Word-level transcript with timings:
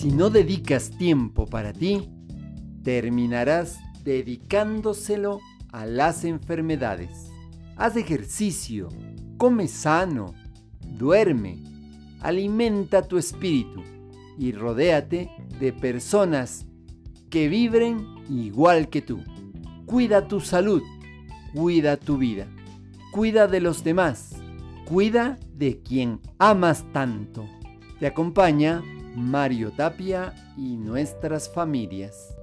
Si 0.00 0.10
no 0.10 0.30
dedicas 0.30 0.92
tiempo 0.96 1.44
para 1.44 1.74
ti, 1.74 2.08
terminarás 2.82 3.78
dedicándoselo 4.02 5.40
a 5.72 5.84
las 5.84 6.24
enfermedades. 6.24 7.30
Haz 7.76 7.98
ejercicio, 7.98 8.88
come 9.36 9.68
sano, 9.68 10.32
duerme, 10.96 11.62
alimenta 12.20 13.02
tu 13.02 13.18
espíritu 13.18 13.82
y 14.38 14.52
rodéate 14.52 15.28
de 15.58 15.70
personas 15.74 16.64
que 17.28 17.50
vibren 17.50 18.06
igual 18.30 18.88
que 18.88 19.02
tú. 19.02 19.22
Cuida 19.84 20.28
tu 20.28 20.40
salud, 20.40 20.80
cuida 21.52 21.98
tu 21.98 22.16
vida, 22.16 22.46
cuida 23.12 23.48
de 23.48 23.60
los 23.60 23.84
demás, 23.84 24.36
cuida 24.86 25.38
de 25.52 25.82
quien 25.82 26.20
amas 26.38 26.90
tanto. 26.90 27.44
Te 27.98 28.06
acompaña 28.06 28.82
Mario 29.14 29.72
Tapia 29.72 30.32
y 30.56 30.76
nuestras 30.76 31.48
familias. 31.48 32.36